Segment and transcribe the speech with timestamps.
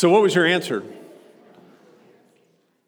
[0.00, 0.82] So, what was your answer?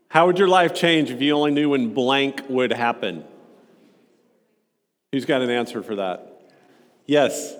[0.08, 3.26] How would your life change if you only knew when blank would happen?
[5.12, 6.40] Who's got an answer for that?
[7.04, 7.54] Yes.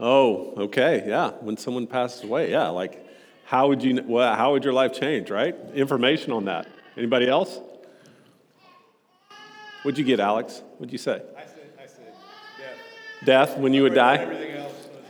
[0.00, 1.32] Oh, okay, yeah.
[1.40, 2.68] When someone passes away, yeah.
[2.68, 3.06] Like,
[3.44, 4.02] how would you?
[4.02, 5.30] Well, how would your life change?
[5.30, 5.54] Right?
[5.74, 6.68] Information on that.
[6.96, 7.60] Anybody else?
[9.82, 10.62] What'd you get, Alex?
[10.78, 11.20] What'd you say?
[11.36, 12.14] I said, I said
[12.58, 13.50] death.
[13.50, 14.51] Death when you would die.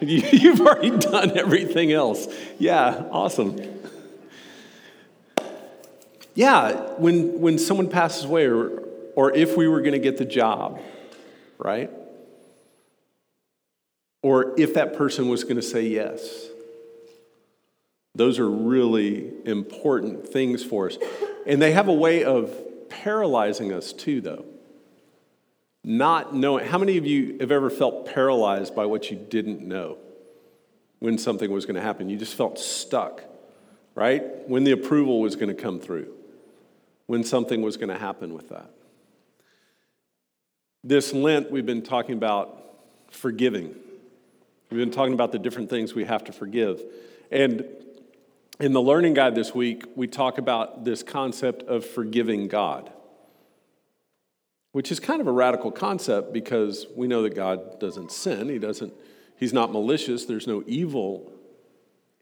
[0.06, 2.26] You've already done everything else.
[2.58, 3.60] Yeah, awesome.
[6.34, 8.82] Yeah, when, when someone passes away, or,
[9.14, 10.80] or if we were going to get the job,
[11.56, 11.88] right?
[14.22, 16.48] Or if that person was going to say yes.
[18.16, 20.98] Those are really important things for us.
[21.46, 22.52] And they have a way of
[22.88, 24.44] paralyzing us too, though.
[25.84, 26.66] Not knowing.
[26.66, 29.98] How many of you have ever felt paralyzed by what you didn't know
[31.00, 32.08] when something was going to happen?
[32.08, 33.24] You just felt stuck,
[33.94, 34.22] right?
[34.48, 36.12] When the approval was going to come through,
[37.06, 38.70] when something was going to happen with that.
[40.84, 42.58] This Lent, we've been talking about
[43.10, 43.74] forgiving.
[44.70, 46.82] We've been talking about the different things we have to forgive.
[47.30, 47.64] And
[48.60, 52.90] in the learning guide this week, we talk about this concept of forgiving God,
[54.72, 58.48] which is kind of a radical concept because we know that God doesn't sin.
[58.48, 58.92] He doesn't,
[59.36, 60.24] he's not malicious.
[60.24, 61.30] There's no evil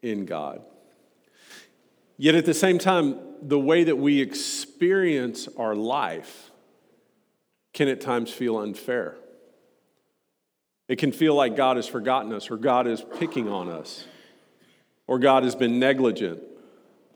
[0.01, 0.61] in God.
[2.17, 6.51] Yet at the same time, the way that we experience our life
[7.73, 9.15] can at times feel unfair.
[10.87, 14.05] It can feel like God has forgotten us, or God is picking on us,
[15.07, 16.43] or God has been negligent,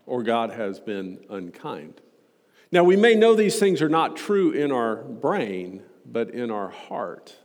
[0.05, 1.99] or God has been unkind.
[2.71, 6.69] Now, we may know these things are not true in our brain, but in our
[6.69, 7.35] heart,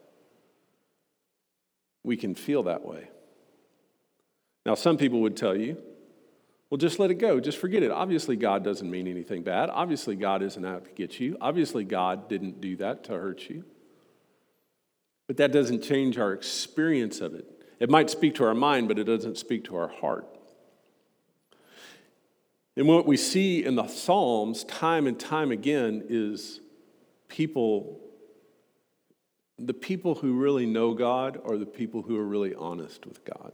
[2.03, 3.09] we can feel that way.
[4.67, 5.77] Now, some people would tell you,
[6.71, 7.41] well, just let it go.
[7.41, 7.91] Just forget it.
[7.91, 9.71] Obviously, God doesn't mean anything bad.
[9.71, 11.37] Obviously, God isn't out to get you.
[11.41, 13.65] Obviously, God didn't do that to hurt you.
[15.27, 17.45] But that doesn't change our experience of it.
[17.81, 20.27] It might speak to our mind, but it doesn't speak to our heart.
[22.81, 26.63] And what we see in the Psalms time and time again is
[27.29, 28.01] people,
[29.59, 33.53] the people who really know God are the people who are really honest with God.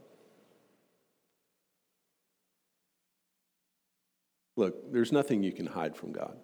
[4.55, 6.37] Look, there's nothing you can hide from God,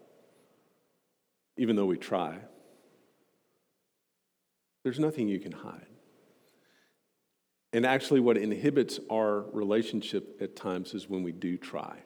[1.55, 2.38] even though we try.
[4.83, 5.88] There's nothing you can hide.
[7.72, 11.99] And actually, what inhibits our relationship at times is when we do try.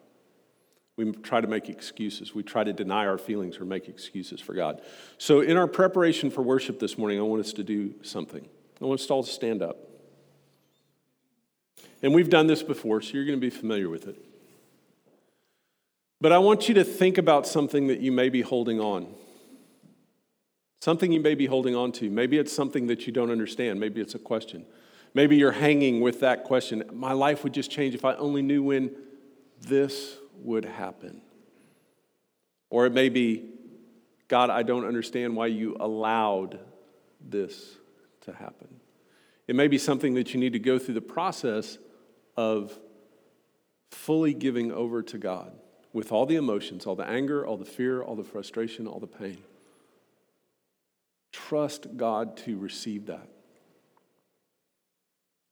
[0.97, 2.34] We try to make excuses.
[2.34, 4.81] We try to deny our feelings or make excuses for God.
[5.19, 8.47] So, in our preparation for worship this morning, I want us to do something.
[8.81, 9.78] I want us all to stand up.
[12.02, 14.18] And we've done this before, so you're going to be familiar with it.
[16.19, 19.14] But I want you to think about something that you may be holding on.
[20.81, 22.09] Something you may be holding on to.
[22.09, 23.79] Maybe it's something that you don't understand.
[23.79, 24.66] Maybe it's a question.
[25.14, 26.84] Maybe you're hanging with that question.
[26.91, 28.91] My life would just change if I only knew when
[29.62, 31.21] this would happen.
[32.69, 33.45] Or it may be,
[34.27, 36.59] God, I don't understand why you allowed
[37.21, 37.77] this
[38.21, 38.67] to happen.
[39.47, 41.77] It may be something that you need to go through the process
[42.35, 42.77] of
[43.91, 45.53] fully giving over to God
[45.93, 49.07] with all the emotions, all the anger, all the fear, all the frustration, all the
[49.07, 49.37] pain.
[51.31, 53.27] Trust God to receive that.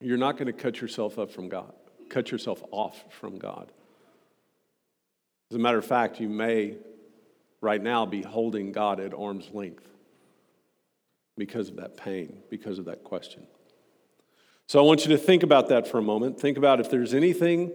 [0.02, 1.74] You're not going to cut yourself up from God,
[2.10, 3.72] cut yourself off from God.
[5.52, 6.78] As a matter of fact, you may
[7.62, 9.88] right now be holding God at arm's length
[11.38, 13.46] because of that pain, because of that question.
[14.68, 16.40] So I want you to think about that for a moment.
[16.40, 17.72] Think about if there's anything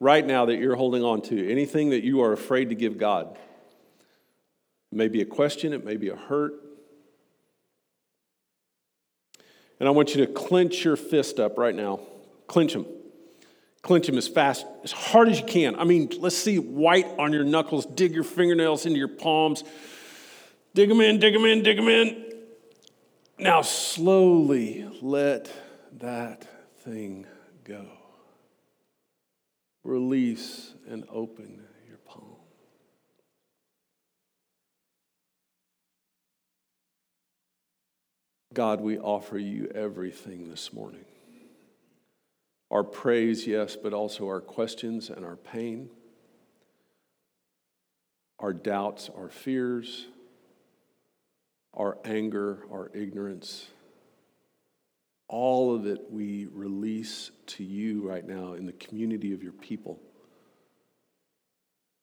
[0.00, 3.36] right now that you're holding on to, anything that you are afraid to give God.
[4.90, 6.54] It may be a question, it may be a hurt.
[9.78, 12.00] And I want you to clench your fist up right now.
[12.48, 12.86] Clench them.
[13.88, 15.74] Clench them as fast, as hard as you can.
[15.74, 17.86] I mean, let's see white on your knuckles.
[17.86, 19.64] Dig your fingernails into your palms.
[20.74, 22.22] Dig them in, dig them in, dig them in.
[23.38, 25.50] Now, slowly let
[26.00, 26.46] that
[26.80, 27.24] thing
[27.64, 27.86] go.
[29.84, 32.36] Release and open your palm.
[38.52, 41.06] God, we offer you everything this morning.
[42.70, 45.90] Our praise, yes, but also our questions and our pain,
[48.38, 50.06] our doubts, our fears,
[51.74, 53.68] our anger, our ignorance.
[55.28, 60.00] all of it we release to you right now in the community of your people.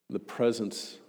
[0.09, 0.99] The presence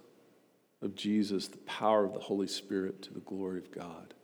[0.81, 4.15] of Jesus, the power of the Holy Spirit to the glory of God.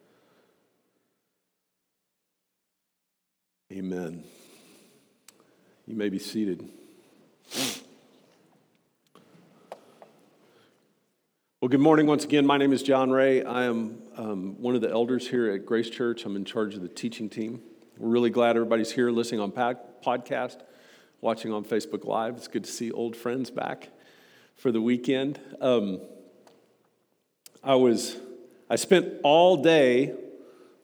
[3.72, 4.24] Amen.
[5.86, 6.70] You may be seated.
[11.60, 12.46] Well, good morning once again.
[12.46, 13.44] My name is John Ray.
[13.44, 16.24] I am um, one of the elders here at Grace Church.
[16.24, 17.62] I'm in charge of the teaching team.
[17.98, 20.62] We're really glad everybody's here listening on podcast,
[21.20, 22.38] watching on Facebook Live.
[22.38, 23.90] It's good to see old friends back
[24.56, 25.38] for the weekend.
[25.60, 26.00] Um,
[27.62, 28.16] I was
[28.70, 30.14] I spent all day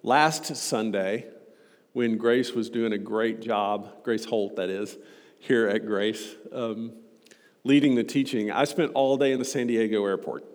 [0.04, 1.26] last Sunday
[2.00, 4.98] when Grace was doing a great job, Grace Holt, that is,
[5.38, 6.94] here at Grace, um,
[7.66, 8.50] leading the teaching.
[8.50, 10.46] I spent all day in the San Diego airport.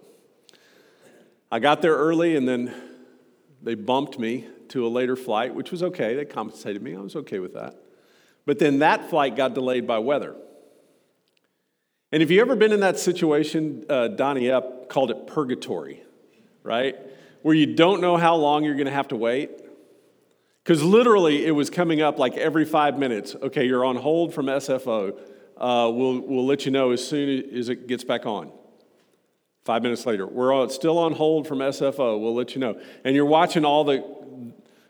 [1.53, 2.75] I got there early and then
[3.61, 6.15] they bumped me to a later flight, which was okay.
[6.15, 6.97] They compensated me.
[6.97, 7.79] I was okay with that.
[8.47, 10.35] But then that flight got delayed by weather.
[12.11, 16.03] And if you've ever been in that situation, uh, Donnie Epp called it purgatory,
[16.63, 16.97] right?
[17.43, 19.61] Where you don't know how long you're going to have to wait.
[20.65, 23.37] Because literally, it was coming up like every five minutes.
[23.43, 25.15] Okay, you're on hold from SFO.
[25.59, 28.51] Uh, we'll, we'll let you know as soon as it gets back on.
[29.65, 32.19] Five minutes later, we're on, still on hold from SFO.
[32.19, 32.81] We'll let you know.
[33.05, 34.05] And you're watching all the,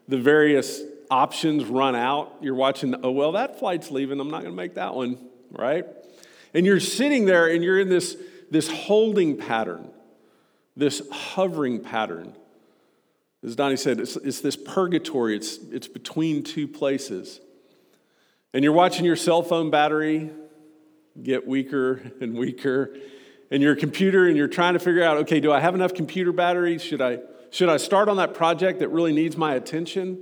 [0.06, 0.81] the various
[1.11, 2.37] options run out.
[2.41, 4.20] You're watching, oh, well, that flight's leaving.
[4.20, 5.19] I'm not going to make that one,
[5.50, 5.87] right?
[6.55, 8.17] And you're sitting there and you're in this,
[8.50, 9.91] this holding pattern,
[10.77, 12.37] this hovering pattern.
[13.44, 17.41] As Donnie said, it's, it's this purgatory, it's, it's between two places.
[18.55, 20.31] And you're watching your cell phone battery
[21.23, 22.96] get weaker and weaker
[23.50, 26.32] and your computer and you're trying to figure out okay, do I have enough computer
[26.32, 26.82] batteries?
[26.82, 27.19] Should I,
[27.50, 30.19] should I start on that project that really needs my attention?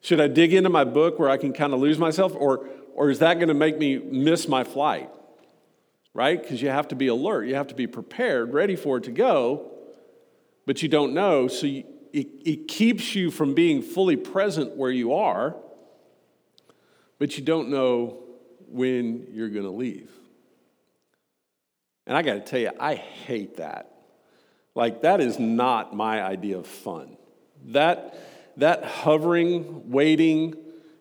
[0.00, 2.34] Should I dig into my book where I can kind of lose myself?
[2.34, 5.10] Or, or is that going to make me miss my flight?
[6.12, 6.42] Right?
[6.42, 9.12] Because you have to be alert, you have to be prepared, ready for it to
[9.12, 9.70] go,
[10.66, 11.46] but you don't know.
[11.46, 11.84] So you,
[12.18, 15.54] it, it keeps you from being fully present where you are,
[17.20, 18.24] but you don't know
[18.66, 20.10] when you're going to leave.
[22.08, 23.92] And I got to tell you, I hate that.
[24.74, 27.16] Like, that is not my idea of fun.
[27.66, 28.18] That,
[28.56, 30.56] that hovering, waiting,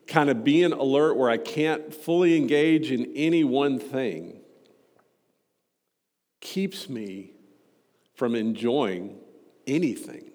[0.05, 4.41] kind of being alert where I can't fully engage in any one thing
[6.41, 7.31] keeps me
[8.13, 9.17] from enjoying
[9.65, 10.31] anything.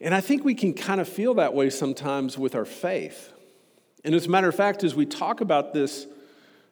[0.00, 3.32] And I think we can kind of feel that way sometimes with our faith.
[4.04, 6.06] And as a matter of fact, as we talk about this,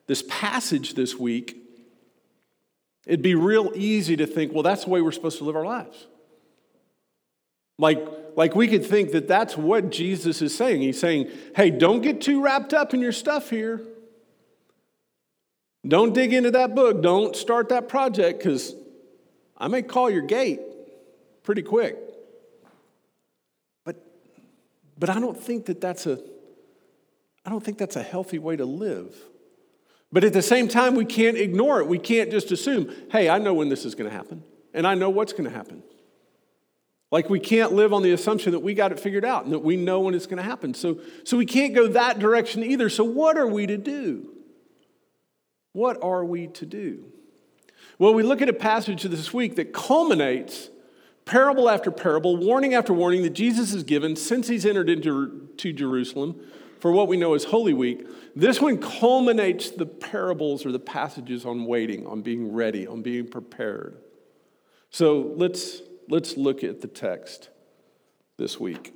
[0.06, 1.64] this passage this week,
[3.06, 5.64] It'd be real easy to think, well, that's the way we're supposed to live our
[5.64, 6.06] lives.
[7.78, 8.06] Like,
[8.36, 10.80] like we could think that that's what Jesus is saying.
[10.80, 13.82] He's saying, hey, don't get too wrapped up in your stuff here.
[15.86, 17.02] Don't dig into that book.
[17.02, 18.74] Don't start that project because
[19.58, 20.60] I may call your gate
[21.42, 21.98] pretty quick.
[24.98, 26.20] But, I don't think that that's a,
[27.44, 29.14] I don't think that's a healthy way to live.
[30.12, 31.88] But at the same time, we can't ignore it.
[31.88, 34.94] We can't just assume, hey, I know when this is going to happen, and I
[34.94, 35.82] know what's going to happen.
[37.10, 39.60] Like we can't live on the assumption that we got it figured out and that
[39.60, 40.74] we know when it's going to happen.
[40.74, 42.88] So, so we can't go that direction either.
[42.88, 44.30] So, what are we to do?
[45.72, 47.04] What are we to do?
[47.98, 50.70] Well, we look at a passage this week that culminates
[51.24, 55.72] parable after parable, warning after warning that Jesus has given since he's entered into to
[55.72, 56.40] Jerusalem
[56.80, 58.06] for what we know as Holy Week.
[58.36, 63.26] This one culminates the parables or the passages on waiting, on being ready, on being
[63.26, 63.96] prepared.
[64.90, 67.48] So let's, let's look at the text
[68.36, 68.94] this week.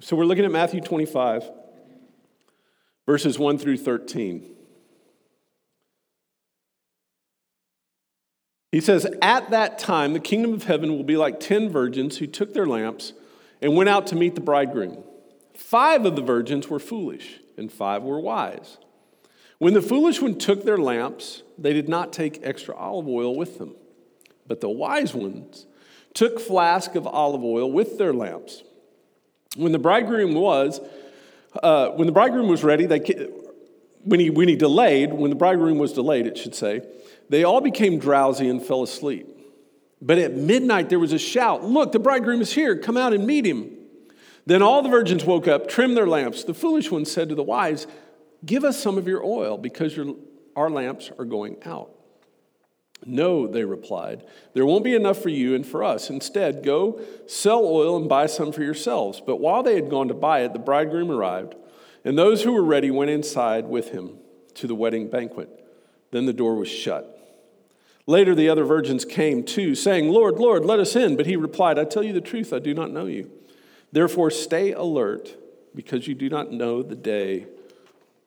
[0.00, 1.50] So we're looking at Matthew 25,
[3.04, 4.54] verses 1 through 13.
[8.70, 12.26] He says, At that time, the kingdom of heaven will be like ten virgins who
[12.26, 13.12] took their lamps
[13.62, 15.02] and went out to meet the bridegroom.
[15.54, 18.78] Five of the virgins were foolish, and five were wise.
[19.58, 23.58] When the foolish one took their lamps, they did not take extra olive oil with
[23.58, 23.74] them.
[24.46, 25.66] But the wise ones
[26.14, 28.62] took flask of olive oil with their lamps.
[29.56, 30.80] When the bridegroom was,
[31.60, 33.00] uh, when the bridegroom was ready, they,
[34.04, 36.82] when, he, when he delayed, when the bridegroom was delayed, it should say,
[37.28, 39.26] they all became drowsy and fell asleep.
[40.00, 43.26] But at midnight there was a shout, Look, the bridegroom is here, come out and
[43.26, 43.70] meet him.
[44.46, 46.44] Then all the virgins woke up, trimmed their lamps.
[46.44, 47.86] The foolish ones said to the wise,
[48.46, 50.14] Give us some of your oil, because your,
[50.56, 51.90] our lamps are going out.
[53.04, 56.10] No, they replied, there won't be enough for you and for us.
[56.10, 59.20] Instead, go sell oil and buy some for yourselves.
[59.24, 61.54] But while they had gone to buy it, the bridegroom arrived,
[62.04, 64.18] and those who were ready went inside with him
[64.54, 65.64] to the wedding banquet.
[66.10, 67.17] Then the door was shut.
[68.08, 71.14] Later, the other virgins came too, saying, Lord, Lord, let us in.
[71.14, 73.30] But he replied, I tell you the truth, I do not know you.
[73.92, 75.36] Therefore, stay alert,
[75.74, 77.44] because you do not know the day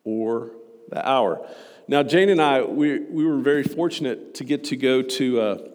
[0.04, 0.52] or
[0.90, 1.44] the hour.
[1.88, 5.68] Now, Jane and I, we, we were very fortunate to get to go to uh,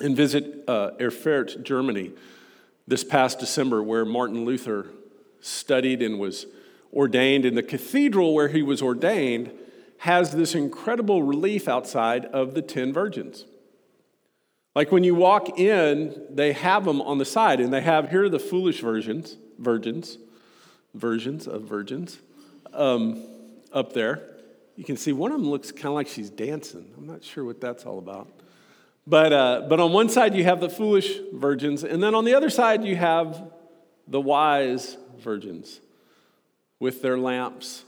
[0.00, 2.12] and visit uh, Erfurt, Germany,
[2.86, 4.86] this past December, where Martin Luther
[5.40, 6.46] studied and was
[6.92, 7.44] ordained.
[7.44, 9.50] And the cathedral where he was ordained
[9.98, 13.44] has this incredible relief outside of the 10 virgins.
[14.74, 18.24] Like when you walk in, they have them on the side, and they have here
[18.24, 20.18] are the foolish virgins, virgins,
[20.94, 22.18] versions of virgins
[22.74, 23.24] um,
[23.72, 24.22] up there.
[24.76, 26.92] You can see one of them looks kind of like she's dancing.
[26.98, 28.28] I'm not sure what that's all about.
[29.06, 32.34] But, uh, but on one side, you have the foolish virgins, and then on the
[32.34, 33.50] other side, you have
[34.06, 35.80] the wise virgins
[36.80, 37.84] with their lamps,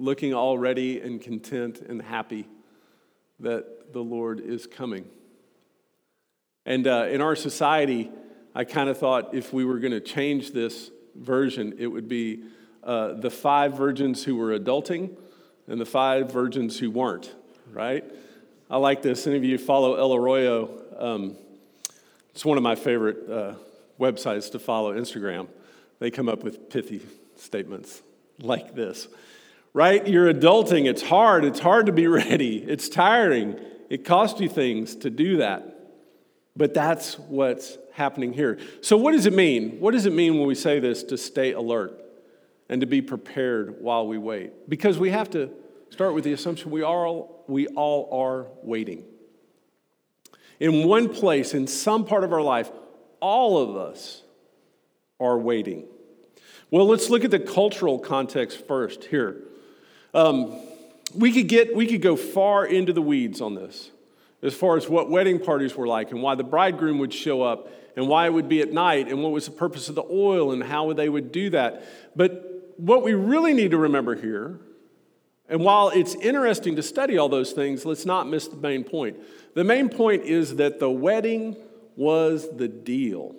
[0.00, 2.48] looking already and content and happy
[3.38, 5.04] that the Lord is coming.
[6.64, 8.10] And uh, in our society,
[8.54, 12.44] I kind of thought if we were going to change this version, it would be
[12.82, 15.16] uh, the five virgins who were adulting
[15.68, 17.34] and the five virgins who weren't,
[17.70, 18.04] right?
[18.70, 19.26] I like this.
[19.26, 20.82] Any of you follow El Arroyo?
[20.98, 21.36] Um,
[22.30, 23.54] it's one of my favorite uh,
[24.00, 25.48] websites to follow, Instagram.
[25.98, 27.02] They come up with pithy
[27.36, 28.02] statements
[28.40, 29.08] like this,
[29.72, 30.06] right?
[30.06, 30.88] You're adulting.
[30.88, 31.44] It's hard.
[31.44, 32.58] It's hard to be ready.
[32.58, 33.58] It's tiring.
[33.88, 35.66] It costs you things to do that.
[36.56, 38.58] But that's what's happening here.
[38.80, 39.80] So, what does it mean?
[39.80, 41.92] What does it mean when we say this to stay alert
[42.68, 44.68] and to be prepared while we wait?
[44.68, 45.50] Because we have to
[45.90, 49.04] start with the assumption we, all, we all are waiting.
[50.58, 52.70] In one place, in some part of our life,
[53.20, 54.22] all of us
[55.18, 55.86] are waiting.
[56.70, 59.42] Well, let's look at the cultural context first here.
[60.12, 60.58] Um,
[61.14, 63.90] we, could get, we could go far into the weeds on this
[64.42, 67.68] as far as what wedding parties were like and why the bridegroom would show up
[67.96, 70.52] and why it would be at night and what was the purpose of the oil
[70.52, 71.84] and how they would do that.
[72.16, 74.58] But what we really need to remember here,
[75.48, 79.18] and while it's interesting to study all those things, let's not miss the main point.
[79.54, 81.56] The main point is that the wedding
[81.96, 83.34] was the deal.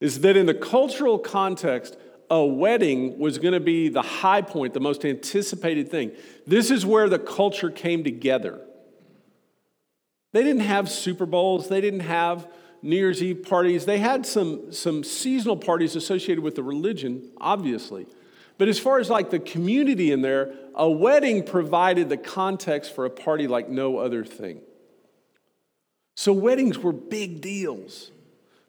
[0.00, 1.96] Is that in the cultural context,
[2.32, 6.12] a wedding was going to be the high point, the most anticipated thing.
[6.46, 8.58] This is where the culture came together.
[10.32, 12.48] They didn't have Super Bowls, they didn't have
[12.80, 13.84] New Year's Eve parties.
[13.84, 18.06] They had some, some seasonal parties associated with the religion, obviously.
[18.56, 23.04] But as far as like the community in there, a wedding provided the context for
[23.04, 24.62] a party like no other thing.
[26.16, 28.10] So weddings were big deals.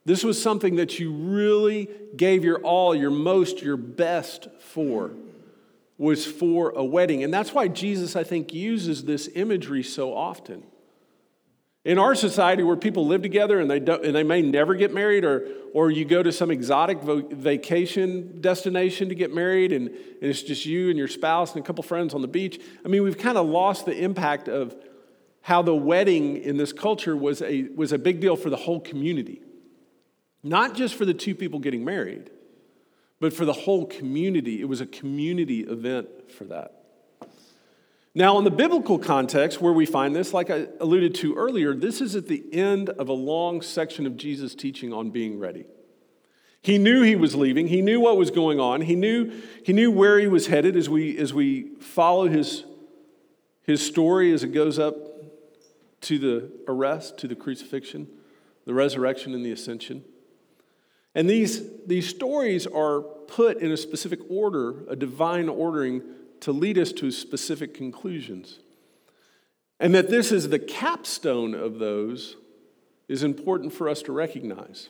[0.05, 5.11] This was something that you really gave your all, your most, your best for,
[5.97, 7.23] was for a wedding.
[7.23, 10.63] And that's why Jesus, I think, uses this imagery so often.
[11.85, 14.93] In our society where people live together and they, don't, and they may never get
[14.93, 19.97] married, or, or you go to some exotic vacation destination to get married and, and
[20.21, 23.03] it's just you and your spouse and a couple friends on the beach, I mean,
[23.03, 24.75] we've kind of lost the impact of
[25.41, 28.79] how the wedding in this culture was a, was a big deal for the whole
[28.79, 29.41] community.
[30.43, 32.29] Not just for the two people getting married,
[33.19, 34.59] but for the whole community.
[34.59, 36.83] It was a community event for that.
[38.13, 41.99] Now, in the biblical context where we find this, like I alluded to earlier, this
[42.01, 45.65] is at the end of a long section of Jesus' teaching on being ready.
[46.61, 47.67] He knew he was leaving.
[47.67, 48.81] He knew what was going on.
[48.81, 49.31] He knew,
[49.63, 52.65] he knew where he was headed as we, as we follow his,
[53.63, 54.95] his story as it goes up
[56.01, 58.07] to the arrest, to the crucifixion,
[58.65, 60.03] the resurrection, and the ascension.
[61.15, 66.01] And these, these stories are put in a specific order, a divine ordering
[66.41, 68.59] to lead us to specific conclusions.
[69.79, 72.35] And that this is the capstone of those
[73.07, 74.89] is important for us to recognize.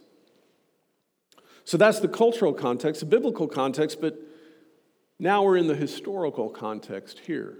[1.65, 4.18] So that's the cultural context, the biblical context, but
[5.20, 7.58] now we're in the historical context here,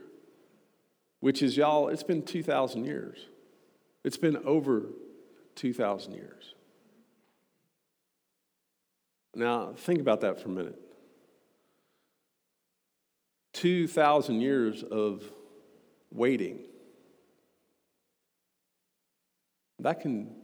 [1.22, 3.18] which is, y'all, it's been 2,000 years.
[4.04, 4.84] It's been over
[5.56, 6.53] 2,000 years.
[9.36, 10.80] Now, think about that for a minute.
[13.54, 15.24] 2,000 years of
[16.12, 16.60] waiting.
[19.80, 20.36] That can,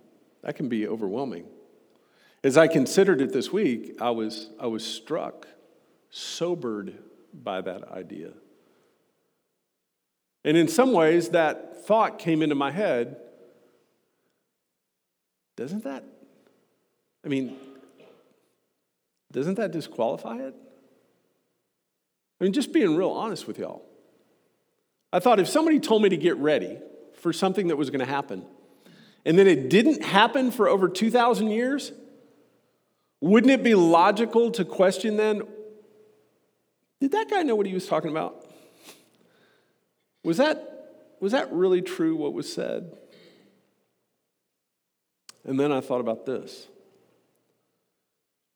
[0.43, 1.45] that can be overwhelming.
[2.43, 5.47] As I considered it this week, I was, I was struck,
[6.09, 6.97] sobered
[7.33, 8.31] by that idea.
[10.43, 13.17] And in some ways, that thought came into my head
[15.57, 16.05] doesn't that,
[17.25, 17.57] I mean,
[19.31, 20.55] doesn't that disqualify it?
[22.39, 23.83] I mean, just being real honest with y'all.
[25.11, 26.77] I thought if somebody told me to get ready
[27.15, 28.45] for something that was going to happen,
[29.25, 31.91] and then it didn't happen for over 2,000 years,
[33.19, 35.43] wouldn't it be logical to question then
[36.99, 38.45] did that guy know what he was talking about?
[40.23, 42.91] Was that, was that really true what was said?
[45.45, 46.67] And then I thought about this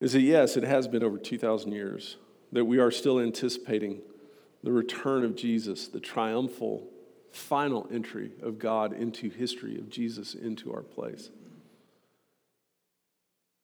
[0.00, 2.16] is that yes, it has been over 2,000 years
[2.52, 4.00] that we are still anticipating
[4.62, 6.88] the return of Jesus, the triumphal
[7.32, 11.30] final entry of God into history, of Jesus into our place.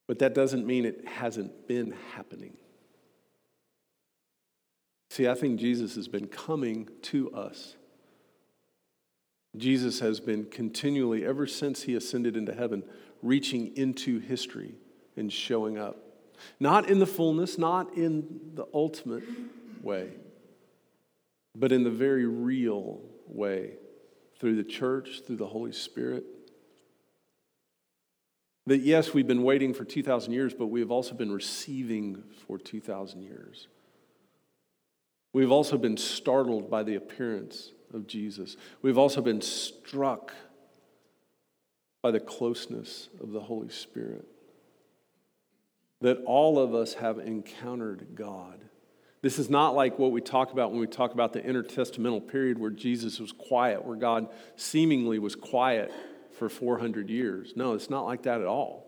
[0.09, 2.57] But that doesn't mean it hasn't been happening.
[5.11, 7.77] See, I think Jesus has been coming to us.
[9.57, 12.83] Jesus has been continually, ever since he ascended into heaven,
[13.23, 14.75] reaching into history
[15.17, 16.10] and showing up.
[16.59, 19.25] Not in the fullness, not in the ultimate
[19.83, 20.11] way,
[21.55, 23.73] but in the very real way
[24.39, 26.25] through the church, through the Holy Spirit.
[28.67, 32.59] That yes, we've been waiting for 2,000 years, but we have also been receiving for
[32.59, 33.69] 2,000 years.
[35.33, 38.57] We've also been startled by the appearance of Jesus.
[38.83, 40.33] We've also been struck
[42.03, 44.27] by the closeness of the Holy Spirit.
[46.01, 48.61] That all of us have encountered God.
[49.23, 52.59] This is not like what we talk about when we talk about the intertestamental period
[52.59, 55.93] where Jesus was quiet, where God seemingly was quiet
[56.39, 57.53] for 400 years.
[57.55, 58.87] No, it's not like that at all.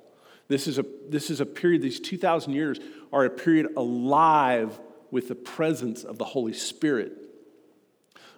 [0.49, 2.79] This is a, this is a period, these 2,000 years
[3.13, 7.13] are a period alive with the presence of the Holy Spirit,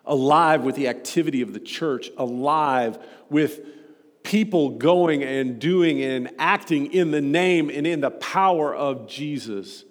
[0.05, 2.99] alive with the activity of the church, alive
[3.31, 3.61] with
[4.25, 9.85] people going and doing and acting in the name and in the power of Jesus.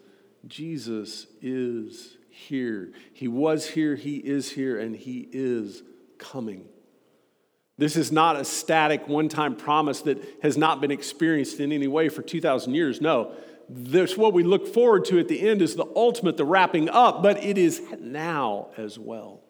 [0.46, 2.92] Jesus is here.
[3.14, 5.84] He was here, He is here, and He is
[6.18, 6.66] coming.
[7.78, 11.88] This is not a static one time promise that has not been experienced in any
[11.88, 13.02] way for 2,000 years.
[13.02, 13.34] No,
[13.70, 17.24] this, what we look forward to at the end is the ultimate, the wrapping up,
[17.24, 19.42] but it is now as well.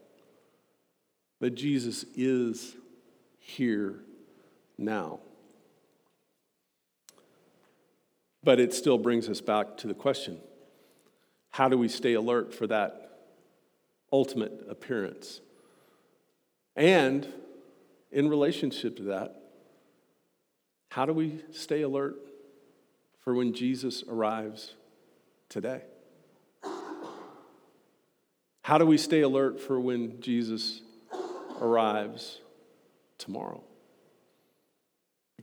[1.40, 2.76] That Jesus is
[3.40, 4.03] here
[4.78, 5.20] now.
[8.44, 10.40] But it still brings us back to the question
[11.52, 13.12] how do we stay alert for that
[14.12, 15.40] ultimate appearance?
[16.76, 17.28] And
[18.12, 19.36] in relationship to that,
[20.90, 22.16] how do we stay alert
[23.20, 24.74] for when Jesus arrives
[25.50, 25.82] today?
[28.64, 30.82] How do we stay alert for when Jesus
[31.62, 32.40] arrives
[33.18, 33.64] tomorrow?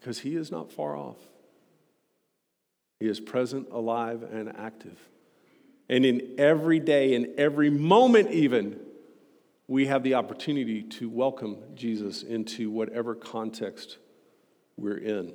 [0.00, 1.18] Because he is not far off.
[2.98, 4.98] He is present, alive, and active.
[5.88, 8.80] And in every day, in every moment, even,
[9.68, 13.98] we have the opportunity to welcome Jesus into whatever context
[14.76, 15.32] we're in.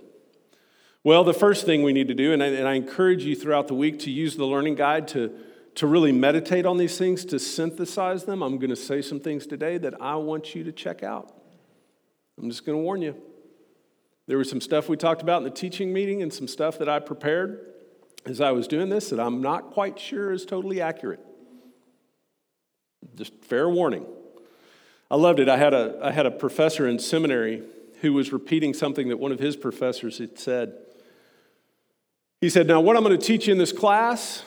[1.04, 3.68] Well, the first thing we need to do, and I, and I, encourage you throughout
[3.68, 5.32] the week to use the learning guide to,
[5.76, 8.42] to really meditate on these things, to synthesize them.
[8.42, 11.32] I'm going to say some things today that I want you to check out.
[12.42, 13.16] I'm just going to warn you.
[14.28, 16.90] There was some stuff we talked about in the teaching meeting and some stuff that
[16.90, 17.60] I prepared
[18.26, 21.20] as I was doing this that I'm not quite sure is totally accurate.
[23.16, 24.06] Just fair warning.
[25.12, 25.48] I loved it.
[25.48, 27.64] I had a, I had a professor in seminary
[28.02, 30.74] who was repeating something that one of his professors had said.
[32.42, 34.44] He said, Now, what I'm going to teach you in this class,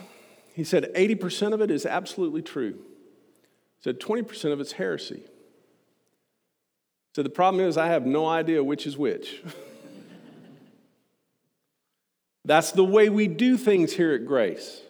[0.54, 2.72] he said, 80% of it is absolutely true.
[2.72, 5.22] He said, 20% of it's heresy.
[7.14, 9.42] So the problem is, I have no idea which is which.
[12.48, 14.80] That's the way we do things here at Grace.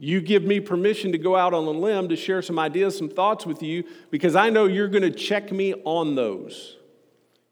[0.00, 3.08] You give me permission to go out on a limb to share some ideas, some
[3.08, 6.76] thoughts with you, because I know you're going to check me on those.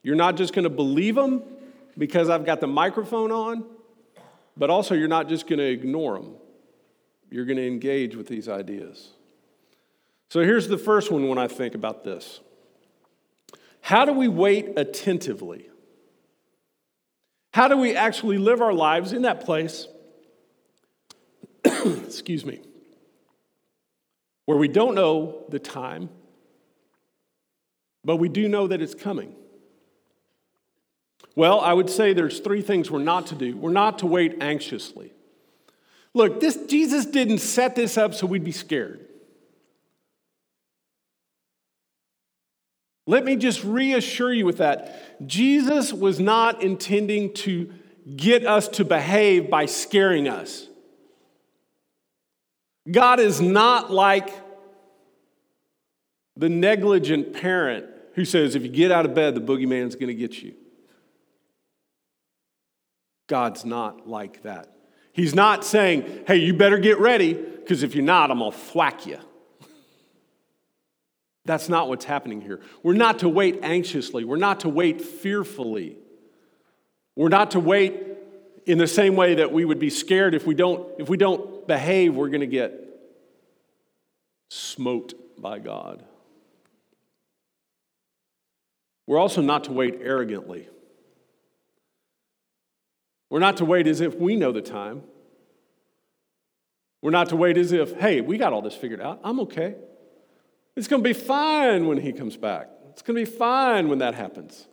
[0.03, 1.45] You're not just going to believe them
[1.97, 3.65] because I've got the microphone on,
[4.57, 6.35] but also you're not just going to ignore them.
[7.31, 9.11] You're going to engage with these ideas.
[10.29, 12.41] So here's the first one when I think about this
[13.81, 15.69] How do we wait attentively?
[17.53, 19.87] How do we actually live our lives in that place?
[21.65, 22.61] Excuse me.
[24.47, 26.09] Where we don't know the time,
[28.05, 29.35] but we do know that it's coming.
[31.37, 33.57] Well, I would say there's three things we're not to do.
[33.57, 35.13] We're not to wait anxiously.
[36.15, 39.07] Look, this Jesus didn't set this up so we'd be scared.
[43.07, 45.27] Let me just reassure you with that.
[45.27, 47.73] Jesus was not intending to
[48.17, 50.69] get us to behave by scaring us.
[52.91, 54.31] God is not like
[56.37, 60.15] the negligent parent who says, if you get out of bed, the boogeyman's going to
[60.15, 60.55] get you.
[63.29, 64.75] God's not like that.
[65.13, 68.57] He's not saying, hey, you better get ready, because if you're not, I'm going to
[68.57, 69.19] thwack you.
[71.45, 72.61] That's not what's happening here.
[72.83, 74.25] We're not to wait anxiously.
[74.25, 75.97] We're not to wait fearfully.
[77.17, 78.01] We're not to wait
[78.65, 81.67] in the same way that we would be scared if we don't, if we don't
[81.67, 82.73] behave, we're going to get
[84.51, 86.05] smote by God.
[89.07, 90.69] We're also not to wait arrogantly.
[93.31, 95.03] We're not to wait as if we know the time.
[97.01, 99.21] We're not to wait as if, hey, we got all this figured out.
[99.25, 99.75] I'm okay.
[100.77, 102.69] It's going to be fine when he comes back.
[102.91, 104.67] It's going to be fine when that happens.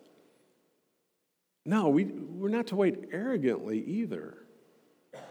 [1.66, 4.38] No, we, we're not to wait arrogantly either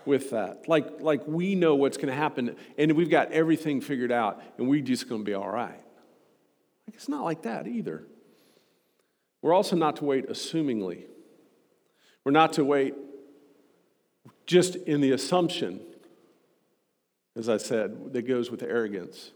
[0.05, 0.69] with that.
[0.69, 4.69] Like, like we know what's going to happen and we've got everything figured out and
[4.69, 5.83] we're just going to be all right.
[6.87, 8.05] Like, it's not like that either.
[9.43, 11.05] We're also not to wait assumingly.
[12.25, 12.95] We're not to wait
[14.47, 15.81] just in the assumption,
[17.37, 19.33] as I said, that goes with arrogance,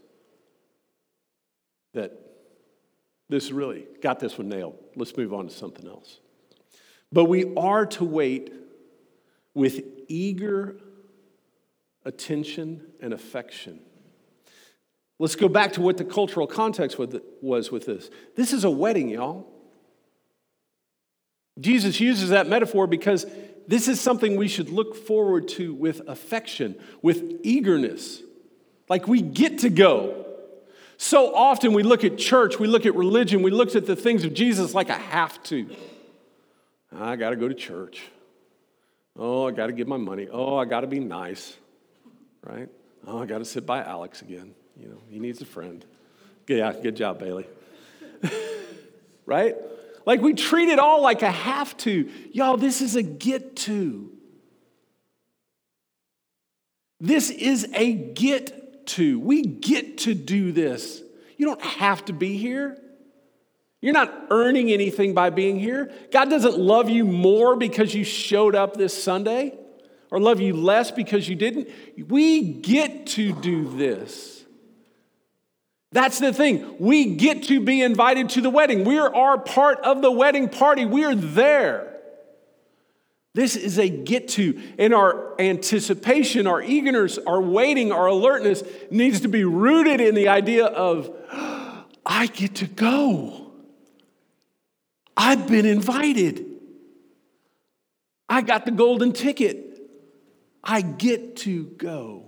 [1.93, 2.11] that
[3.29, 4.75] this really got this one nailed.
[4.95, 6.19] Let's move on to something else.
[7.11, 8.51] But we are to wait
[9.53, 10.77] with eager
[12.05, 13.79] attention and affection.
[15.19, 18.09] Let's go back to what the cultural context was with this.
[18.35, 19.47] This is a wedding, y'all.
[21.59, 23.25] Jesus uses that metaphor because
[23.67, 28.21] this is something we should look forward to with affection, with eagerness.
[28.89, 30.22] Like we get to go.
[31.03, 34.23] So often we look at church, we look at religion, we look at the things
[34.23, 35.67] of Jesus like I have to.
[36.97, 38.03] I got to go to church.
[39.19, 40.29] Oh, I got to give my money.
[40.31, 41.57] Oh, I got to be nice,
[42.45, 42.69] right?
[43.05, 44.55] Oh, I got to sit by Alex again.
[44.79, 45.83] You know, he needs a friend.
[46.47, 47.47] Yeah, good job, Bailey.
[49.25, 49.57] right?
[50.05, 52.09] Like we treat it all like a have to.
[52.31, 54.09] Y'all, this is a get to.
[57.01, 59.19] This is a get to.
[59.19, 61.01] We get to do this.
[61.37, 62.77] You don't have to be here.
[63.81, 65.91] You're not earning anything by being here.
[66.11, 69.57] God doesn't love you more because you showed up this Sunday
[70.09, 71.69] or love you less because you didn't.
[72.07, 74.45] We get to do this.
[75.91, 76.77] That's the thing.
[76.79, 78.83] We get to be invited to the wedding.
[78.83, 80.85] We are part of the wedding party.
[80.85, 81.92] We are there.
[83.33, 89.21] This is a get to, and our anticipation, our eagerness, our waiting, our alertness needs
[89.21, 91.09] to be rooted in the idea of,
[92.05, 93.51] I get to go.
[95.17, 96.45] I've been invited.
[98.29, 99.79] I got the golden ticket.
[100.63, 102.27] I get to go.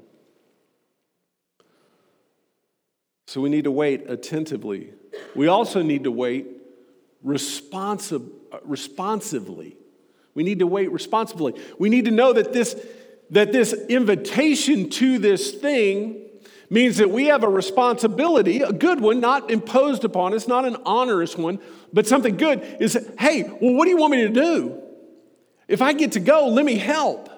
[3.28, 4.94] So we need to wait attentively.
[5.36, 6.48] We also need to wait
[7.22, 9.78] responsive, uh, responsively.
[10.36, 11.56] We need to wait responsibly.
[11.80, 12.80] We need to know that this,
[13.32, 16.22] that this invitation to this thing
[16.70, 20.78] means that we have a responsibility, a good one, not imposed upon us, not an
[20.86, 21.60] onerous one,
[21.94, 24.82] but something good is hey, well, what do you want me to do?
[25.68, 27.30] If I get to go, let me help.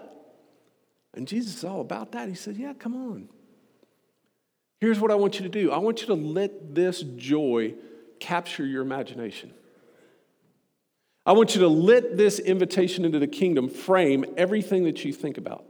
[1.14, 2.30] And Jesus is all about that.
[2.30, 3.30] He said, Yeah, come on.
[4.80, 7.76] Here's what I want you to do I want you to let this joy
[8.20, 9.54] capture your imagination.
[11.28, 15.38] I want you to let this invitation into the kingdom frame everything that you think
[15.38, 15.66] about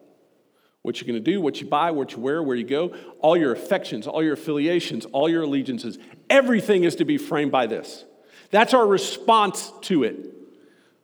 [0.83, 3.35] what you're going to do, what you buy, what you wear, where you go, all
[3.35, 5.97] your affections, all your affiliations, all your allegiances.
[6.29, 8.05] Everything is to be framed by this.
[8.51, 10.33] That's our response to it.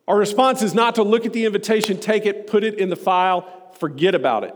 [0.08, 2.96] Our response is not to look at the invitation, take it, put it in the
[2.96, 4.56] file, forget about it.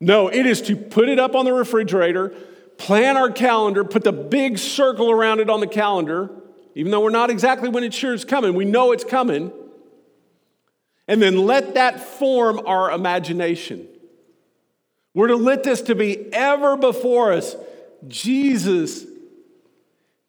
[0.00, 2.30] No, it is to put it up on the refrigerator,
[2.76, 6.30] plan our calendar, put the big circle around it on the calendar,
[6.78, 9.50] even though we're not exactly when it sure is coming, we know it's coming.
[11.08, 13.88] And then let that form our imagination.
[15.12, 17.56] We're to let this to be ever before us.
[18.06, 19.04] Jesus,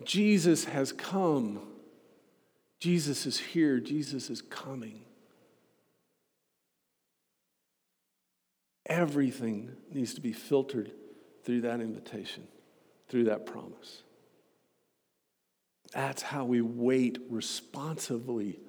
[0.04, 1.60] Jesus has come.
[2.80, 3.80] Jesus is here.
[3.80, 5.02] Jesus is coming.
[8.88, 10.90] Everything needs to be filtered
[11.44, 12.48] through that invitation,
[13.08, 14.02] through that promise.
[15.94, 18.60] That's how we wait responsively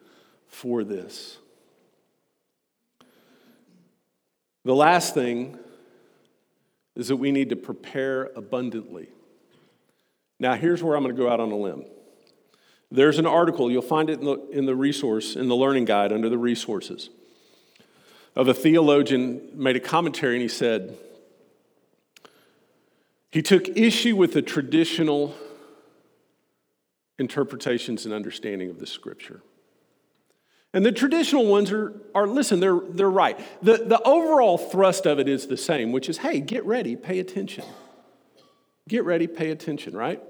[0.49, 1.39] for this.
[4.65, 5.59] The last thing
[6.97, 9.09] is that we need to prepare abundantly.
[10.39, 11.85] Now, here's where I'm going to go out on a limb.
[12.91, 16.13] There's an article, you'll find it in the, in the resource, in the learning guide
[16.13, 17.11] under the resources,
[18.35, 20.97] of a theologian made a commentary and he said,
[23.31, 25.35] he took issue with the traditional
[27.21, 29.43] interpretations and understanding of the scripture.
[30.73, 33.39] And the traditional ones are, are listen, they're, they're right.
[33.63, 37.19] The, the overall thrust of it is the same, which is hey, get ready, pay
[37.19, 37.65] attention.
[38.89, 40.21] Get ready, pay attention, right?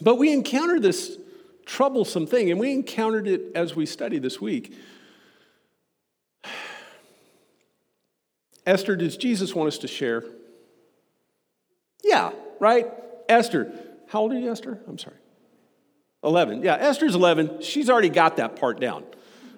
[0.00, 1.16] But we encounter this
[1.64, 4.76] troublesome thing, and we encountered it as we study this week.
[8.66, 10.24] Esther, does Jesus want us to share?
[12.04, 12.86] Yeah, right?
[13.28, 13.72] Esther.
[14.08, 14.78] How old are you, Esther?
[14.86, 15.16] I'm sorry.
[16.26, 16.62] 11.
[16.62, 17.62] Yeah, Esther's 11.
[17.62, 19.04] She's already got that part down.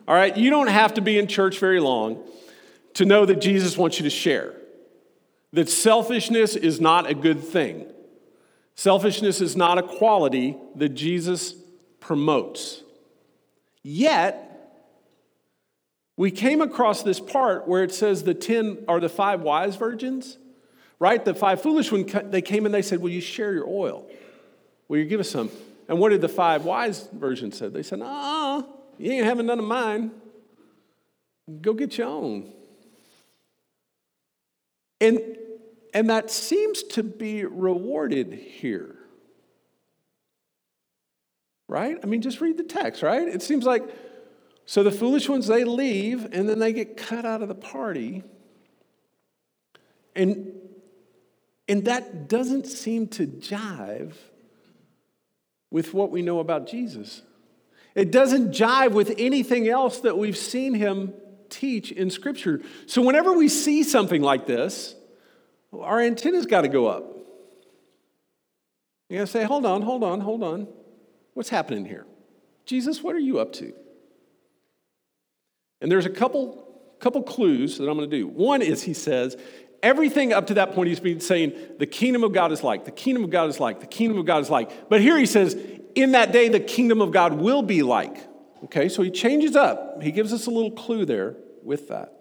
[0.07, 2.23] All right, you don't have to be in church very long
[2.95, 4.55] to know that Jesus wants you to share.
[5.53, 7.87] That selfishness is not a good thing.
[8.75, 11.55] Selfishness is not a quality that Jesus
[12.01, 12.83] promotes.
[13.83, 14.45] Yet,
[16.17, 20.37] we came across this part where it says the 10 are the five wise virgins,
[20.99, 21.25] right?
[21.25, 24.07] The five foolish ones, they came and they said, Will you share your oil?
[24.89, 25.51] Will you give us some?
[25.89, 27.69] And what did the five wise virgins say?
[27.69, 28.65] They said, Ah,
[28.99, 30.11] you ain't having none of mine.
[31.63, 32.53] Go get your own.
[35.01, 35.21] And,
[35.95, 38.97] and that seems to be rewarded here.
[41.69, 41.97] Right?
[42.03, 43.27] I mean, just read the text, right?
[43.27, 43.83] It seems like
[44.69, 48.23] so the foolish ones, they leave and then they get cut out of the party.
[50.15, 50.53] And,
[51.67, 54.13] and that doesn't seem to jive
[55.71, 57.23] with what we know about Jesus.
[57.95, 61.15] It doesn't jive with anything else that we've seen him
[61.51, 62.61] teach in Scripture.
[62.87, 64.95] So whenever we see something like this,
[65.73, 67.05] our antenna's got to go up.
[69.09, 70.69] You got to say, hold on, hold on, hold on.
[71.35, 72.07] What's happening here?
[72.67, 73.73] Jesus, what are you up to?
[75.81, 78.27] And there's a couple, couple clues that I'm going to do.
[78.27, 79.37] One is he says,
[79.83, 82.91] everything up to that point he's been saying, the kingdom of God is like, the
[82.91, 84.89] kingdom of God is like, the kingdom of God is like.
[84.89, 85.57] But here he says,
[85.95, 88.17] in that day, the kingdom of God will be like.
[88.65, 90.03] Okay, so he changes up.
[90.03, 92.13] He gives us a little clue there with that.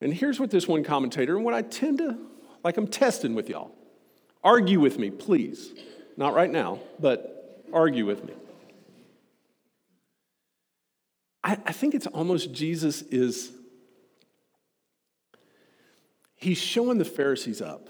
[0.00, 2.18] And here's what this one commentator, and what I tend to,
[2.62, 3.72] like I'm testing with y'all.
[4.44, 5.72] Argue with me, please.
[6.16, 8.34] Not right now, but argue with me.
[11.42, 13.52] I, I think it's almost Jesus is,
[16.46, 17.88] he's showing the Pharisees up,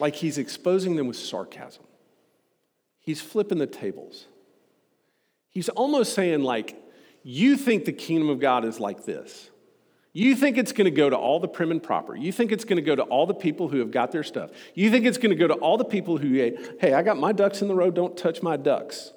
[0.00, 1.84] like he's exposing them with sarcasm.
[2.98, 4.26] He's flipping the tables.
[5.48, 6.76] He's almost saying, like,
[7.22, 9.48] you think the kingdom of God is like this.
[10.12, 12.16] You think it's going to go to all the prim and proper.
[12.16, 14.50] You think it's going to go to all the people who have got their stuff.
[14.74, 16.34] You think it's going to go to all the people who,
[16.80, 19.12] hey, I got my ducks in the row, don't touch my ducks.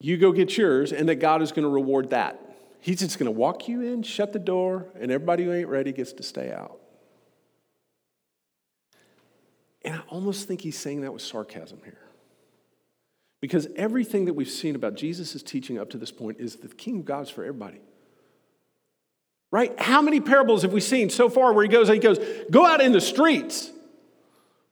[0.00, 2.40] You go get yours, and that God is going to reward that.
[2.82, 5.92] He's just going to walk you in, shut the door, and everybody who ain't ready
[5.92, 6.80] gets to stay out.
[9.84, 12.00] And I almost think he's saying that with sarcasm here.
[13.40, 17.02] Because everything that we've seen about Jesus' teaching up to this point is the kingdom
[17.02, 17.80] of God is for everybody.
[19.52, 19.78] Right?
[19.80, 22.18] How many parables have we seen so far where he goes, and he goes,
[22.50, 23.70] go out in the streets,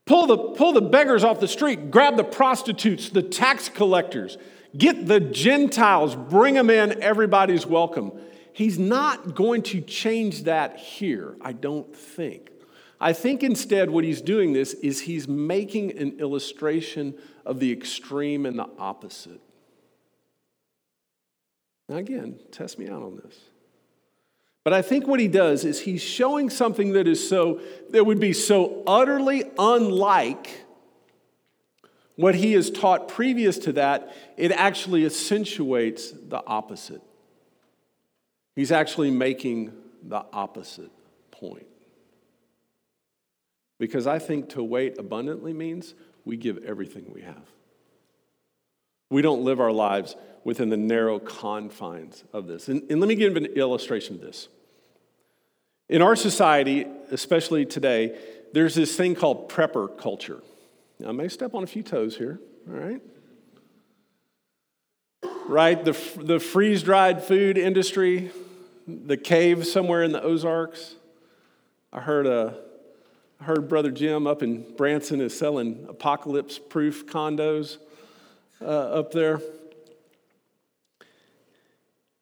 [0.04, 4.36] pull the, pull the beggars off the street, grab the prostitutes, the tax collectors,
[4.76, 8.12] get the Gentiles, bring them in, everybody's welcome.
[8.52, 12.50] He's not going to change that here, I don't think.
[13.00, 17.14] I think instead what he's doing this is he's making an illustration
[17.46, 19.40] of the extreme and the opposite.
[21.88, 23.36] Now, again, test me out on this.
[24.62, 28.20] But I think what he does is he's showing something that is so, that would
[28.20, 30.66] be so utterly unlike
[32.20, 37.02] what he has taught previous to that, it actually accentuates the opposite.
[38.56, 40.90] He's actually making the opposite
[41.30, 41.66] point.
[43.78, 47.42] Because I think to wait abundantly means we give everything we have.
[49.08, 52.68] We don't live our lives within the narrow confines of this.
[52.68, 54.48] And, and let me give an illustration of this.
[55.88, 58.16] In our society, especially today,
[58.52, 60.42] there's this thing called prepper culture.
[61.06, 63.00] I may step on a few toes here, all right?
[65.46, 65.84] Right?
[65.84, 68.30] The, the freeze dried food industry,
[68.86, 70.94] the cave somewhere in the Ozarks.
[71.92, 72.54] I heard a
[73.40, 77.78] I heard Brother Jim up in Branson is selling apocalypse proof condos
[78.60, 79.40] uh, up there.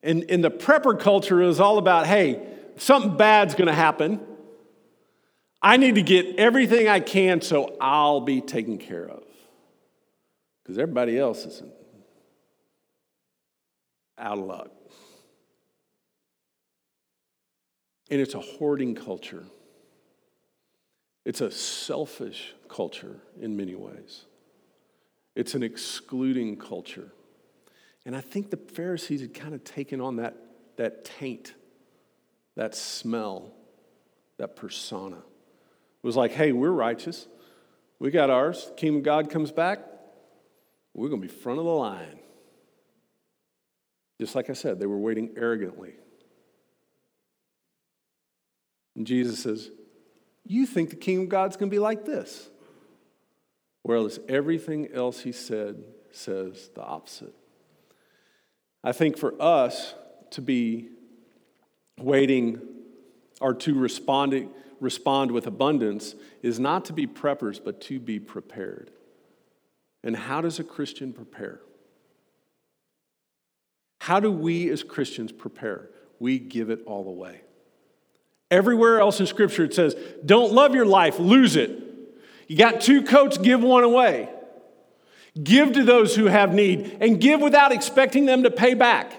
[0.00, 2.40] And, and the prepper culture is all about hey,
[2.76, 4.20] something bad's going to happen.
[5.60, 9.24] I need to get everything I can so I'll be taken care of.
[10.62, 11.62] because everybody else is
[14.18, 14.70] out of luck.
[18.10, 19.44] And it's a hoarding culture.
[21.24, 24.24] It's a selfish culture in many ways.
[25.34, 27.12] It's an excluding culture.
[28.04, 30.36] And I think the Pharisees had kind of taken on that,
[30.76, 31.54] that taint,
[32.56, 33.52] that smell,
[34.38, 35.22] that persona.
[36.02, 37.26] Was like, hey, we're righteous.
[37.98, 38.70] We got ours.
[38.76, 39.80] Kingdom of God comes back.
[40.94, 42.20] We're going to be front of the line.
[44.20, 45.94] Just like I said, they were waiting arrogantly.
[48.96, 49.70] And Jesus says,
[50.44, 52.48] You think the kingdom of God's going to be like this?
[53.82, 57.34] Whereas everything else he said says the opposite.
[58.82, 59.94] I think for us
[60.30, 60.88] to be
[61.98, 62.60] waiting
[63.40, 64.48] or to respond,
[64.80, 68.90] respond with abundance is not to be preppers, but to be prepared.
[70.02, 71.60] And how does a Christian prepare?
[74.00, 75.90] How do we as Christians prepare?
[76.18, 77.42] We give it all away.
[78.50, 81.82] Everywhere else in Scripture it says, don't love your life, lose it.
[82.46, 84.30] You got two coats, give one away.
[85.42, 89.12] Give to those who have need and give without expecting them to pay back.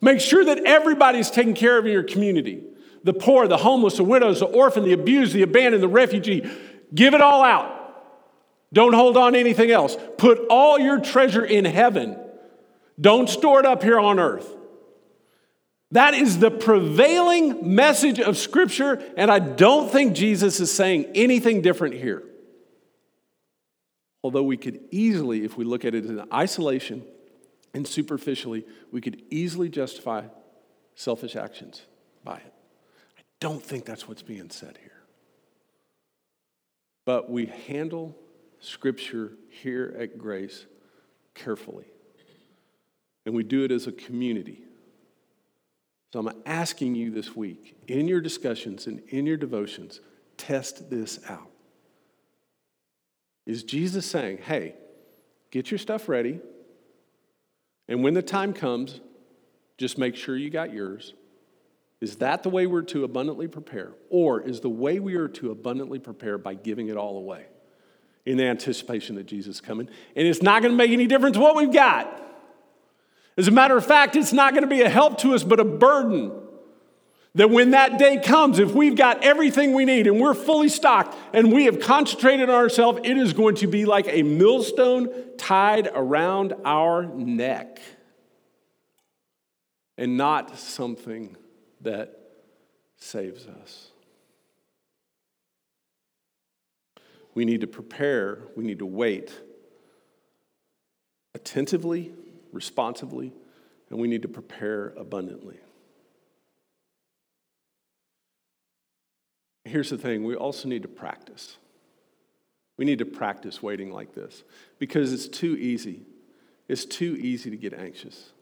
[0.00, 2.64] Make sure that everybody's taken care of in your community
[3.06, 6.50] the poor, the homeless, the widows, the orphan, the abused, the abandoned, the refugee.
[6.92, 7.72] Give it all out.
[8.72, 9.96] Don't hold on to anything else.
[10.18, 12.18] Put all your treasure in heaven.
[13.00, 14.52] Don't store it up here on earth.
[15.92, 21.62] That is the prevailing message of Scripture, and I don't think Jesus is saying anything
[21.62, 22.24] different here.
[24.24, 27.04] Although we could easily, if we look at it in isolation
[27.72, 30.24] and superficially, we could easily justify
[30.96, 31.82] selfish actions
[32.24, 32.52] by it.
[33.40, 35.02] Don't think that's what's being said here.
[37.04, 38.16] But we handle
[38.58, 40.66] Scripture here at Grace
[41.34, 41.86] carefully,
[43.24, 44.62] and we do it as a community.
[46.12, 50.00] So I'm asking you this week, in your discussions and in your devotions,
[50.36, 51.50] test this out.
[53.44, 54.74] Is Jesus saying, hey,
[55.50, 56.40] get your stuff ready,
[57.86, 59.00] and when the time comes,
[59.78, 61.14] just make sure you got yours?
[62.00, 63.92] Is that the way we're to abundantly prepare?
[64.10, 67.46] Or is the way we are to abundantly prepare by giving it all away
[68.26, 69.88] in anticipation that Jesus is coming?
[70.14, 72.22] And it's not going to make any difference what we've got.
[73.38, 75.60] As a matter of fact, it's not going to be a help to us, but
[75.60, 76.32] a burden.
[77.34, 81.14] That when that day comes, if we've got everything we need and we're fully stocked
[81.34, 85.90] and we have concentrated on ourselves, it is going to be like a millstone tied
[85.94, 87.78] around our neck
[89.98, 91.36] and not something
[91.86, 92.18] that
[92.96, 93.90] saves us.
[97.34, 99.32] We need to prepare, we need to wait
[101.34, 102.12] attentively
[102.56, 103.32] responsively,
[103.90, 105.58] and we need to prepare abundantly.
[109.64, 111.58] Here's the thing we also need to practice.
[112.78, 114.42] We need to practice waiting like this
[114.78, 116.02] because it's too easy.
[116.68, 118.32] It's too easy to get anxious.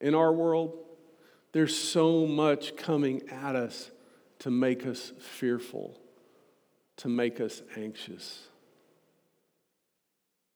[0.00, 0.78] In our world,
[1.52, 3.90] there's so much coming at us
[4.40, 5.98] to make us fearful,
[6.98, 8.48] to make us anxious.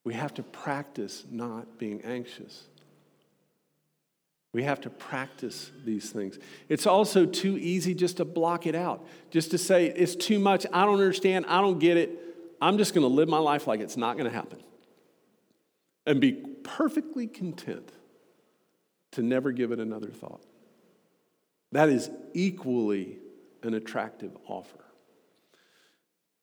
[0.05, 2.65] We have to practice not being anxious.
[4.53, 6.39] We have to practice these things.
[6.69, 10.67] It's also too easy just to block it out, just to say, it's too much,
[10.73, 12.19] I don't understand, I don't get it.
[12.61, 14.63] I'm just going to live my life like it's not going to happen
[16.07, 17.91] and be perfectly content
[19.13, 20.43] to never give it another thought.
[21.73, 23.19] That is equally
[23.63, 24.79] an attractive offer.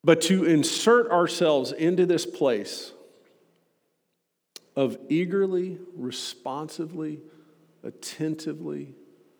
[0.04, 2.92] But to insert ourselves into this place
[4.76, 7.20] of eagerly, responsively,
[7.84, 8.96] attentively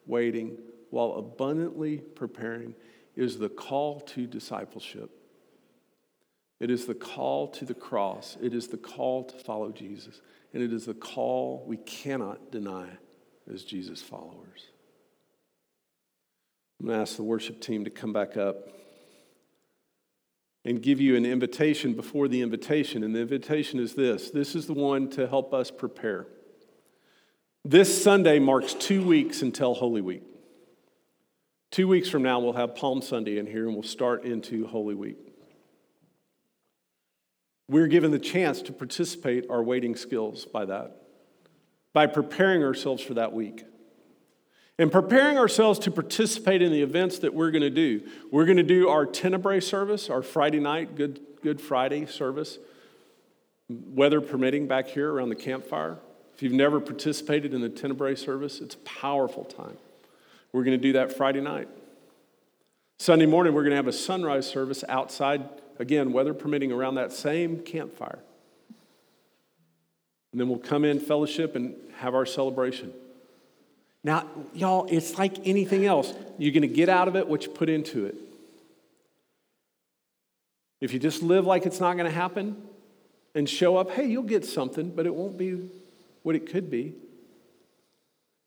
[0.06, 0.58] waiting
[0.90, 2.76] while abundantly preparing
[3.16, 5.12] is the call to discipleship.
[6.60, 8.38] It is the call to the cross.
[8.42, 10.22] It is the call to follow Jesus.
[10.54, 12.90] And it is the call we cannot deny
[13.52, 14.69] as Jesus followers.
[16.80, 18.70] I'm going to ask the worship team to come back up
[20.64, 23.04] and give you an invitation before the invitation.
[23.04, 26.28] And the invitation is this this is the one to help us prepare.
[27.66, 30.24] This Sunday marks two weeks until Holy Week.
[31.72, 34.96] Two weeks from now, we'll have Palm Sunday in here and we'll start into Holy
[34.96, 35.18] Week.
[37.68, 40.96] We're given the chance to participate our waiting skills by that,
[41.94, 43.64] by preparing ourselves for that week.
[44.80, 48.02] And preparing ourselves to participate in the events that we're going to do.
[48.32, 52.58] We're going to do our Tenebrae service, our Friday night, Good, Good Friday service.
[53.68, 55.98] weather permitting, back here around the campfire.
[56.34, 59.78] If you've never participated in the Tenebrae service, it's a powerful time.
[60.54, 61.68] We're going to do that Friday night.
[62.98, 65.44] Sunday morning, we're going to have a sunrise service outside,
[65.78, 68.20] again, weather permitting, around that same campfire.
[70.32, 72.94] And then we'll come in, fellowship, and have our celebration.
[74.04, 76.14] Now, y'all, it's like anything else.
[76.38, 78.16] You're going to get out of it what you put into it.
[80.80, 82.56] If you just live like it's not going to happen
[83.36, 85.70] and show up, hey, you'll get something, but it won't be
[86.24, 86.94] what it could be.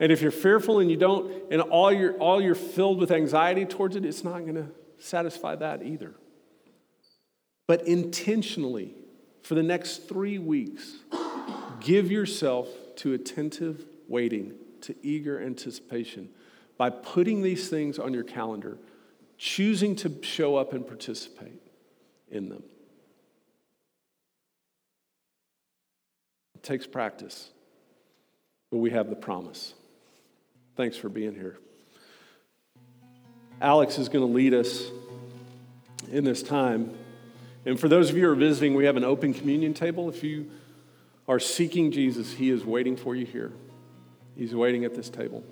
[0.00, 3.64] And if you're fearful and you don't, and all you're, all you're filled with anxiety
[3.64, 6.14] towards it, it's not going to satisfy that either.
[7.68, 8.94] But intentionally,
[9.42, 10.96] for the next three weeks,
[11.80, 16.28] give yourself to attentive waiting, to eager anticipation
[16.76, 18.78] by putting these things on your calendar,
[19.38, 21.60] choosing to show up and participate
[22.30, 22.62] in them.
[26.54, 27.50] It takes practice,
[28.70, 29.74] but we have the promise.
[30.76, 31.58] Thanks for being here.
[33.60, 34.90] Alex is going to lead us
[36.10, 36.96] in this time.
[37.64, 40.08] And for those of you who are visiting, we have an open communion table.
[40.08, 40.50] If you
[41.28, 43.52] are seeking Jesus, he is waiting for you here.
[44.36, 45.42] He's waiting at this table.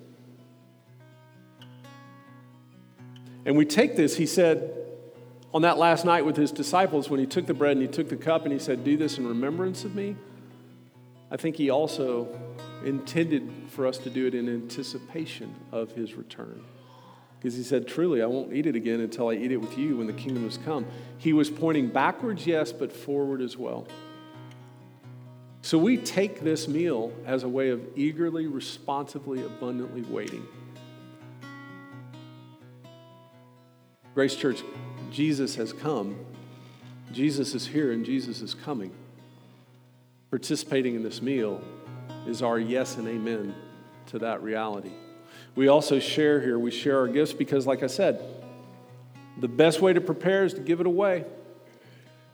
[3.45, 4.73] And we take this, he said,
[5.53, 8.09] on that last night with his disciples when he took the bread and he took
[8.09, 10.15] the cup and he said, Do this in remembrance of me.
[11.29, 12.27] I think he also
[12.85, 16.63] intended for us to do it in anticipation of his return.
[17.37, 19.97] Because he said, Truly, I won't eat it again until I eat it with you
[19.97, 20.85] when the kingdom has come.
[21.17, 23.87] He was pointing backwards, yes, but forward as well.
[25.63, 30.45] So we take this meal as a way of eagerly, responsively, abundantly waiting.
[34.15, 34.63] Grace Church,
[35.11, 36.17] Jesus has come.
[37.11, 38.91] Jesus is here and Jesus is coming.
[40.31, 41.61] Participating in this meal
[42.25, 43.53] is our yes and amen
[44.07, 44.91] to that reality.
[45.55, 48.21] We also share here, we share our gifts because, like I said,
[49.39, 51.25] the best way to prepare is to give it away.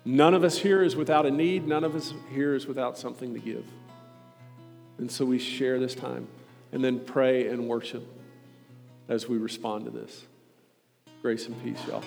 [0.07, 3.33] None of us here is without a need, none of us here is without something
[3.33, 3.65] to give.
[4.99, 6.29] And so we share this time
[6.71, 8.07] and then pray and worship
[9.09, 10.25] as we respond to this.
[11.21, 12.03] Grace and peace, y'all.